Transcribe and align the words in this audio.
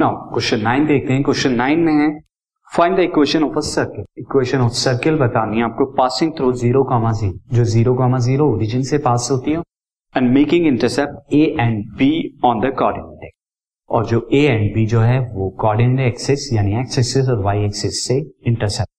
Now 0.00 0.14
question 0.28 0.60
nine 0.60 0.86
देखते 0.86 1.12
हैं। 1.12 1.22
Question 1.22 1.54
nine 1.54 1.80
में 1.84 1.92
है 1.92 2.08
find 2.72 2.96
the 2.96 3.00
equation 3.00 3.42
of 3.44 3.56
a 3.56 3.60
circle 3.62 4.04
equation 4.18 4.60
of 4.60 4.72
circle 4.74 5.16
बतानी 5.18 5.58
है 5.58 5.64
आपको। 5.64 5.84
Passing 5.94 6.32
through 6.36 6.52
zero 6.52 6.82
comma 6.84 7.10
zero 7.12 7.56
जो 7.56 7.64
ज़ीरो 7.64 7.94
कामा 7.94 8.18
ज़ीरो 8.18 8.46
ओरिजिन 8.52 8.82
से 8.82 8.98
पास 8.98 9.28
होती 9.30 9.52
है 9.52 9.58
and 10.14 10.30
making 10.34 10.66
intercept 10.66 11.34
A 11.34 11.42
and 11.60 11.84
B 11.98 12.10
on 12.44 12.60
the 12.60 12.72
coordinate 12.78 13.32
और 13.90 14.06
जो 14.06 14.26
ए 14.32 14.42
एंड 14.44 14.74
बी 14.74 14.86
जो 14.86 15.00
है, 15.00 15.20
वो 15.20 15.50
कोऑर्डिनेट 15.60 16.06
एक्सिस 16.06 16.52
यानी 16.52 16.80
एक्स 16.80 16.98
एक्सिस 16.98 17.28
और 17.28 17.42
वाई 17.44 17.64
एक्सिस 17.66 18.02
से 18.06 18.18
इंटरसेप्ट 18.46 18.90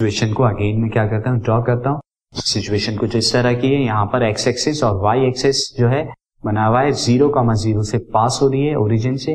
सिचुएशन 0.00 0.32
को 0.34 0.42
अगेन 0.44 0.80
में 0.80 0.90
क्या 0.90 1.06
करता 1.08 1.30
हूँ? 1.30 1.40
ड्रॉ 1.40 1.62
करता 1.62 1.90
हूँ। 1.90 2.00
सिचुएशन 2.34 2.96
कुछ 2.96 3.16
इस 3.16 3.32
तरह 3.32 3.60
की 3.60 3.74
है, 3.74 3.82
यहाँ 3.82 4.06
पर 4.06 4.22
एक्स 4.22 4.48
एक्सिस 4.48 4.82
और 4.84 5.00
वाई 5.02 5.26
एक्सिस 5.26 5.68
जो 5.78 5.88
है, 5.88 6.04
बना 6.44 6.66
हुआ 6.66 6.80
है। 6.82 6.92
ज़ीरो 6.92 7.28
कामा 7.30 7.54
ज़ीरो 7.54 7.82
से 7.84 7.98
पास 8.14 8.38
हो 8.42 8.48
रही 8.48 8.66
है 8.66 8.76
ओरिजिन 8.76 9.16
से। 9.16 9.34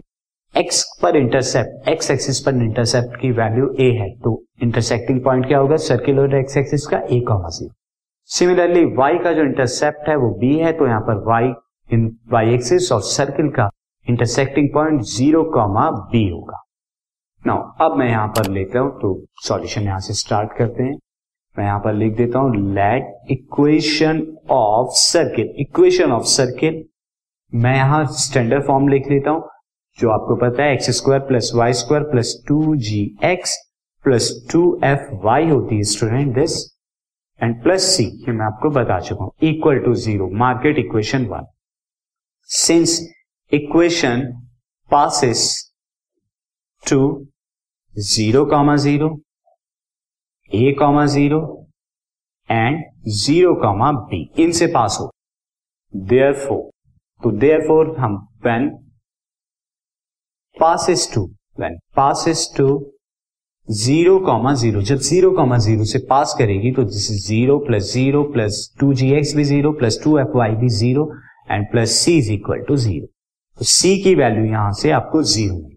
एक्स 0.57 0.83
पर 1.01 1.15
इंटरसेप्ट 1.17 1.87
एक्स 1.89 2.09
एक्सिस 2.11 2.39
पर 2.41 2.55
इंटरसेप्ट 2.63 3.15
की 3.21 3.29
वैल्यू 3.31 3.65
ए 3.79 3.89
है 3.95 4.09
तो 4.19 4.31
इंटरसेक्टिंग 4.63 5.19
पॉइंट 5.23 5.45
क्या 5.47 5.57
होगा? 5.59 5.75
सर्किल 5.77 6.19
एक्स 6.35 6.57
एक्सिस 6.57 6.85
का 6.87 6.97
A 7.11 7.19
comma 7.27 7.49
C 7.49 7.67
similarly 8.29 8.83
Y 8.95 9.17
का 9.23 9.33
जो 9.33 9.43
इंटरसेप्ट 9.43 10.07
है, 10.09 10.15
वो 10.15 10.29
बी 10.39 10.53
है 10.59 10.71
तो 10.77 10.87
यहाँ 10.87 11.01
पर 11.01 11.23
वाई 11.25 11.51
इन 11.89 12.07
वाई 12.31 12.53
एक्सिस 12.53 12.91
और 12.91 13.01
सर्किल 13.03 13.49
का 13.49 13.69
intersecting 14.07 14.69
point 14.73 15.01
zero 15.07 15.43
comma 15.53 15.89
B 16.11 16.27
होगा। 16.29 16.61
नाउ 17.43 17.85
अब 17.85 17.97
मैं 17.97 18.07
यहाँ 18.09 18.27
पर 18.29 18.49
लेता 18.51 18.79
हूँ 18.79 18.91
तो 19.01 19.13
सॉल्यूशन 19.47 19.83
यहाँ 19.83 19.99
से 19.99 20.13
स्टार्ट 20.15 20.57
करते 20.57 20.83
हैं। 20.83 20.95
मैं 21.55 21.65
यहाँ 21.65 21.79
पर 21.79 21.93
लिख 21.95 22.15
देता 22.17 22.39
हूँ 22.39 22.55
let 22.73 23.31
equation 23.31 24.25
of 24.51 24.89
circle 24.95 25.53
equation 25.59 26.11
of 26.11 26.25
circle 26.31 26.83
मैं 27.53 27.75
यहाँ 27.75 28.05
स्टैंडर्ड 28.21 28.65
फॉर्म 28.67 28.87
लिख 28.87 29.09
लेता 29.09 29.31
हूँ। 29.31 29.49
जो 29.97 30.09
आपको 30.11 30.35
पता 30.41 30.63
है 30.63 30.73
X 30.73 30.89
square 30.97 31.21
plus 31.27 31.51
Y 31.55 31.73
square 31.73 32.03
plus 32.11 32.33
two 32.47 32.75
G 32.87 33.01
X 33.25 33.55
plus 34.05 34.29
two 34.51 34.61
F 34.85 35.13
Y 35.23 35.49
होती 35.49 35.75
है 35.75 35.83
student 35.91 36.33
this 36.35 36.55
and 37.41 37.61
plus 37.63 37.83
C 37.95 38.03
ये 38.03 38.31
मैं 38.31 38.45
आपको 38.45 38.69
बता 38.69 38.99
चुका 38.99 39.23
हूँ 39.23 39.31
equal 39.49 39.79
to 39.85 39.93
zero 40.05 40.29
market 40.37 40.79
equation 40.79 41.25
one 41.25 41.45
since 42.49 42.99
equation 43.51 44.21
passes 44.91 45.43
to 46.83 46.99
zero 47.95 48.45
comma 48.45 48.75
zero 48.85 49.09
A 50.51 50.71
comma 50.79 51.05
zero 51.13 51.41
and 52.49 52.83
zero 53.17 53.53
comma 53.61 53.91
B 53.91 54.21
इनसे 54.43 54.67
पास 54.73 54.97
हो। 54.99 55.11
देयर 55.93 56.33
फोर 56.45 56.69
तो 57.21 57.31
देयर 57.39 57.67
फोर 57.67 57.95
हम 57.99 58.15
when 58.45 58.69
passes 60.59 61.11
to 61.13 61.25
when 61.59 61.77
passes 61.95 62.47
to 62.57 62.67
zero 63.67 64.17
comma 64.25 64.53
zero 64.53 64.81
जब 64.89 64.97
zero 65.05 65.31
comma 65.37 65.57
zero 65.63 65.85
से 65.85 65.99
पास 66.09 66.35
करेगी 66.39 66.71
तो 66.71 66.83
zero 66.89 67.57
plus 67.67 67.91
zero 67.93 68.23
plus 68.33 68.59
two 68.79 68.93
G 68.93 69.11
X 69.13 69.33
भी 69.35 69.43
zero 69.43 69.71
plus 69.79 69.99
two 70.03 70.17
F 70.19 70.37
Y 70.37 70.55
भी 70.61 70.69
zero 70.75 71.09
and 71.51 71.65
plus 71.71 71.91
C 72.03 72.17
is 72.17 72.31
equal 72.33 72.63
to 72.67 72.75
zero 72.75 73.07
तो 73.57 73.65
C 73.65 73.97
की 74.03 74.13
value 74.15 74.45
यहाँ 74.45 74.71
से 74.81 74.91
आपको 74.91 75.21
ज़ीरो 75.23 75.55
मिली। 75.55 75.75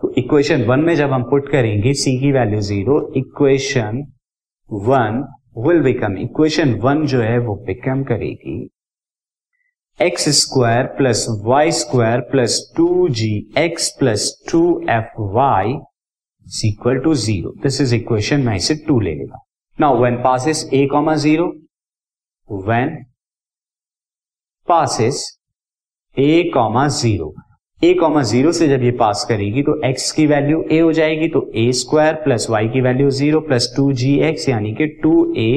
तो 0.00 0.12
इक्वेशन 0.18 0.64
वन 0.64 0.80
में 0.80 0.94
जब 0.96 1.12
हम 1.12 1.22
पुट 1.30 1.50
करेंगे 1.52 1.92
सी 1.94 2.18
की 2.20 2.32
value 2.32 2.60
zero 2.60 3.00
equation 3.16 4.02
one 4.70 5.24
will 5.66 5.80
become 5.82 6.16
equation 6.18 6.74
one 6.80 7.04
जो 7.06 7.20
है 7.20 7.38
वो 7.38 7.54
बिकम 7.66 8.02
करेगी। 8.04 8.58
X 10.00 10.28
square 10.36 10.86
plus 10.96 11.24
Y 11.44 11.70
square 11.72 12.20
plus 12.30 12.58
two 12.76 12.86
G 13.08 13.28
X 13.58 13.88
plus 13.98 14.22
two 14.50 14.62
F 14.90 15.20
Y 15.34 15.74
equal 16.68 16.98
to 17.04 17.14
zero 17.14 17.50
this 17.62 17.80
is 17.80 17.94
equation 17.94 18.40
मैं 18.46 18.56
इसे 18.56 18.74
टू 18.88 18.98
ले 19.00 19.14
लेगा। 19.14 19.38
Now 19.78 20.02
when 20.02 20.16
passes 20.24 20.64
A 20.72 20.84
comma 20.92 21.14
zero 21.16 21.46
when 22.48 22.94
passes 24.68 25.22
A 26.16 26.50
comma 26.54 26.86
zero 27.00 27.34
A 27.82 27.94
comma 28.00 28.22
zero 28.32 28.52
से 28.52 28.68
जब 28.68 28.82
ये 28.84 28.90
पास 28.98 29.24
करेगी 29.28 29.62
तो 29.62 29.80
x 29.88 30.10
की 30.12 30.26
वैल्यू 30.26 30.64
ए 30.72 30.80
हो 30.80 30.92
जाएगी 30.92 31.28
तो 31.28 31.50
ए 31.56 31.70
स्क्वायर 31.80 32.22
प्लस 32.24 32.50
वाई 32.50 32.68
की 32.68 32.80
value 32.80 33.10
zero 33.22 33.40
plus 33.48 33.72
two 33.76 33.92
G 34.02 34.18
X 34.30 34.48
यानी 34.48 34.74
कि 34.74 34.86
two 35.02 35.34
A 35.40 35.50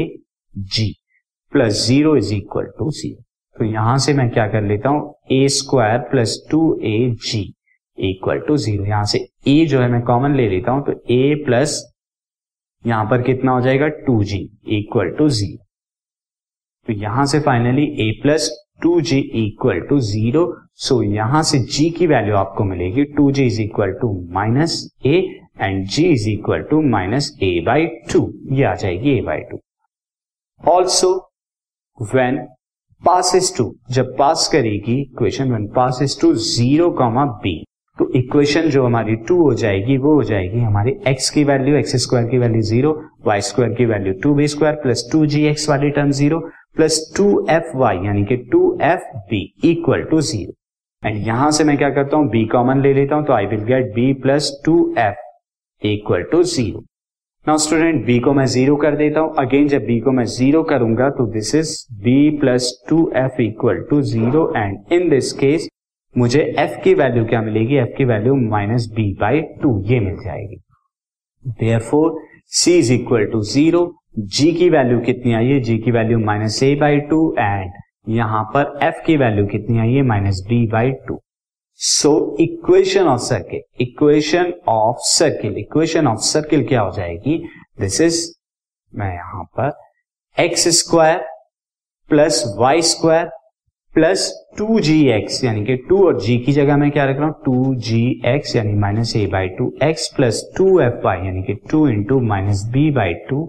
G 0.74 0.92
plus 1.54 1.88
zero 1.88 2.16
is 2.18 2.34
equal 2.36 2.74
to 2.80 2.92
zero 2.92 3.24
तो 3.58 3.66
यहाँ 3.66 3.98
से 3.98 4.14
मैं 4.14 4.30
क्या 4.30 4.48
कर 4.48 4.62
लेता 4.62 4.90
हूँ? 4.90 5.14
A 5.32 5.48
square 5.50 5.98
plus 6.10 6.38
two 6.52 6.60
A 6.86 6.98
G 7.26 7.42
equal 7.98 8.40
to 8.48 8.58
zero 8.58 8.86
यहाँ 8.86 9.06
से 9.12 9.28
ए 9.48 9.66
जो 9.66 9.80
है 9.82 9.88
मैं 9.92 10.02
कॉमन 10.06 10.36
ले 10.36 10.48
लेता 10.50 10.72
हूँ 10.72 10.84
तो 10.86 10.92
ए 11.14 11.36
प्लस 11.46 11.82
यहाँ 12.84 13.06
पर 13.06 13.22
कितना 13.22 13.52
हो 13.52 13.62
जाएगा? 13.62 13.88
Two 13.88 14.24
G 14.24 14.38
equal 14.78 15.10
to 15.18 15.28
zero 15.30 15.64
तो 16.88 16.94
यहाँ 16.94 17.26
से 17.26 17.40
finally 17.40 17.86
A 18.08 18.12
plus 18.22 18.50
two 18.82 19.00
G 19.02 19.18
equal 19.46 19.80
to 19.90 20.00
zero 20.00 20.46
so 20.80 21.02
यहाँ 21.04 21.42
से 21.44 21.60
जी 21.60 21.90
की 21.90 22.08
वैल्यू 22.08 22.36
आपको 22.36 22.64
मिलेगी। 22.64 23.04
Two 23.16 23.32
G 23.32 23.46
is 23.46 23.62
equal 23.62 23.92
to 24.02 24.12
minus 24.34 24.76
A 25.06 25.16
and 25.62 25.86
G 25.86 26.04
is 26.06 26.30
equal 26.30 26.62
to 26.72 26.82
minus 26.90 27.32
A 27.44 27.50
by 27.66 27.86
two 28.12 28.22
ये 28.52 28.64
आ 28.64 28.74
जाएगी 28.76 29.18
A 29.18 29.22
by 29.22 29.40
two 29.52 29.60
also 30.64 31.10
when 32.16 32.38
passes 33.04 33.56
to 33.58 33.64
जब 33.92 34.16
पास 34.18 34.48
करेगी 34.52 35.00
equation 35.02 35.52
one 35.52 35.66
passes 35.76 36.20
to 36.22 36.34
zero 36.34 36.90
comma 36.92 37.26
B 37.44 37.54
तो 37.98 38.10
equation 38.16 38.70
जो 38.70 38.86
हमारी 38.86 39.16
to 39.28 39.38
हो 39.42 39.54
जाएगी, 39.54 39.98
वो 39.98 40.14
हो 40.14 40.24
जाएगी 40.24 40.60
हमारी 40.60 40.92
एक्स 41.08 41.30
की 41.30 41.44
वैल्यू 41.44 41.76
एक्स 41.76 41.96
स्क्वायर 42.04 42.28
की 42.30 42.38
वैल्यू 42.38 42.62
ज़ीरो 42.62 42.92
वाई 43.26 43.42
स्क्वायर 43.42 43.74
की 43.74 43.86
value 43.86 44.14
two 44.24 44.34
B 44.36 44.48
square 44.48 44.76
plus 44.76 45.08
two 45.12 45.26
G 45.26 45.46
X 45.48 45.70
वाली 45.70 45.90
term 45.90 46.12
zero 46.20 46.40
plus 46.76 47.00
two 47.18 47.30
F 47.50 47.76
Y 47.78 48.06
यानी 48.06 48.24
कि 48.26 48.38
two 48.52 48.62
F 48.82 49.08
B 49.30 49.42
equal 49.72 50.04
to 50.12 50.22
zero 50.22 51.08
and 51.10 51.26
यहाँ 51.28 51.52
से 51.52 51.64
मैं 51.64 51.78
क्या 51.78 51.90
करता 51.90 52.18
हूँ? 52.18 52.30
बी 52.30 52.46
कॉमन 52.46 52.82
ले 52.82 52.94
लेता 52.94 53.16
हूँ 53.16 53.26
तो 53.26 53.34
I 53.34 53.46
will 53.46 53.64
get 53.66 53.94
B 53.96 54.14
plus 54.22 54.52
two 54.66 54.78
F 54.98 55.86
equal 55.86 56.24
to 56.32 56.44
zero 56.44 56.84
now 57.48 57.58
student 57.58 58.04
B 58.06 58.18
को 58.20 58.32
मैं 58.34 58.46
ज़ीरो 58.46 58.76
कर 58.76 58.96
देता 58.96 59.20
हूँ. 59.20 59.34
अगेन 59.40 59.68
जब 59.68 59.84
बी 59.86 60.00
को 60.00 60.12
मैं 60.12 60.24
ज़ीरो 60.26 60.62
करूँगा 60.70 61.10
तो 61.10 61.26
this 61.34 61.54
is 61.56 61.70
B 62.04 62.16
plus 62.40 62.72
two 62.90 62.98
F 63.16 63.42
equal 63.42 63.78
to 63.90 64.02
zero 64.10 64.42
and 64.58 64.92
in 64.94 65.08
this 65.10 65.32
case 65.34 65.68
मुझे 66.16 66.42
एफ़ 66.60 66.76
की 66.84 66.94
वैल्यू 66.94 67.24
क्या 67.26 67.42
मिलेगी? 67.42 67.76
एफ़ 67.76 67.96
की 67.98 68.06
value 68.06 68.36
minus 68.36 68.88
B 68.96 69.06
by 69.22 69.42
two 69.62 69.72
ये 69.92 70.00
मिल 70.00 70.16
जाएगी. 70.24 70.58
Therefore 71.82 72.20
C 72.54 72.78
is 72.80 72.92
equal 72.94 73.26
to 73.32 73.42
zero 73.54 73.86
G 74.36 74.52
की 74.54 74.70
वैल्यू 74.70 75.00
कितनी 75.06 75.34
आई 75.34 75.48
है? 75.48 75.60
जी 75.60 75.78
की 75.78 75.92
value 75.92 76.20
minus 76.26 76.62
A 76.64 76.74
by 76.82 77.00
two 77.10 77.20
and 77.40 77.72
यहाँ 78.18 78.44
पर 78.56 78.78
एफ़ 78.84 79.02
की 79.06 79.18
वैल्यू 79.18 79.46
कितनी 79.48 79.80
आई 79.80 79.94
है? 79.94 80.04
Minus 80.04 80.46
B 80.50 80.66
by 80.68 80.92
two 81.08 81.20
so 81.80 82.36
equation 82.40 83.08
of 83.08 83.22
circle 83.22 83.62
equation 83.82 84.54
of 84.68 84.98
circle 85.08 85.58
equation 85.58 86.08
of 86.08 86.20
circle 86.20 86.66
क्या 86.68 86.82
हो 86.82 86.92
जाएगी? 86.92 87.38
दिस 87.80 88.00
इज़ 88.02 88.22
मैं 88.94 89.14
यहाँ 89.14 89.44
पर 89.60 89.72
X 90.38 90.68
square 90.78 91.26
plus 92.10 92.44
Y 92.58 92.82
square 92.82 93.30
plus 93.96 94.32
two 94.58 94.80
G 94.80 94.98
X 95.10 95.44
यानी 95.44 95.66
कि 95.66 95.76
टू 95.90 96.06
और 96.08 96.20
जी 96.22 96.38
की 96.38 96.54
जगह 96.54 96.78
मैं 96.78 96.90
क्या 96.92 97.06
रख 97.06 97.18
रहा 97.18 97.28
हूँ? 97.28 97.42
टू 97.46 97.76
जी 97.76 98.02
एक्स 98.26 98.56
यानी 98.56 98.74
minus 98.80 99.16
A 99.16 99.26
by 99.28 99.48
two 99.58 99.72
X 99.84 100.08
plus 100.16 100.44
two 100.58 100.80
F 100.80 101.06
Y 101.06 101.18
यानी 101.18 101.44
कि 101.44 101.54
two 101.72 101.88
into 101.88 102.20
minus 102.28 102.64
B 102.74 102.90
by 102.92 103.14
two 103.30 103.44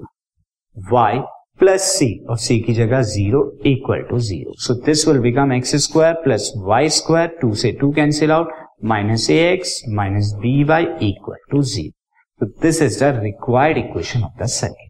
Y 0.76 1.20
plus 1.60 1.82
C 1.92 2.08
और 2.30 2.36
सी 2.38 2.58
की 2.60 2.72
जगह 2.74 3.00
zero 3.02 3.40
equal 3.66 4.02
to 4.10 4.18
zero 4.18 4.52
so 4.62 4.74
this 4.86 5.06
will 5.08 5.18
become 5.20 5.52
X 5.52 5.74
square 5.84 6.14
plus 6.24 6.52
Y 6.56 6.88
square 6.88 7.38
two 7.40 7.54
से 7.54 7.72
two 7.72 7.90
cancel 7.92 8.32
out 8.32 8.52
minus 8.84 9.30
A 9.30 9.38
X 9.52 9.80
minus 9.88 10.32
B 10.34 10.62
Y 10.64 10.82
equal 11.02 11.36
to 11.50 11.62
zero 11.62 12.46
तो 12.46 12.60
this 12.62 12.82
is 12.82 13.04
the 13.04 13.12
required 13.22 13.78
equation 13.78 14.22
of 14.22 14.42
the 14.42 14.46
circuit 14.46 14.86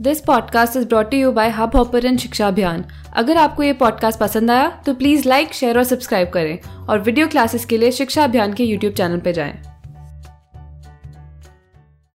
this 0.00 0.20
podcast 0.20 0.76
is 0.76 0.86
brought 0.88 1.14
you 1.14 1.32
by 1.32 1.48
Hubhopper 1.76 2.16
शिक्षा 2.16 2.48
अभियान 2.48 2.84
अगर 3.12 3.36
आपको 3.36 3.62
ये 3.62 3.72
podcast 3.72 4.20
पसंद 4.20 4.50
आया 4.50 4.68
तो 4.86 4.94
प्लीज़ 4.94 5.28
लाइक 5.28 5.54
शेयर 5.54 5.78
और 5.78 5.84
सब्सक्राइब 5.84 6.28
करें। 6.28 6.58
और 6.88 7.00
वीडियो 7.00 7.26
क्लासेस 7.28 7.64
के 7.64 7.78
लिए 7.78 7.90
शिक्षा 7.92 8.24
अभियान 8.24 8.52
के 8.52 8.64
यूट्यूब 8.64 8.94
चैनल 8.94 9.18
पर 9.18 9.32
जाएँ। 9.32 9.67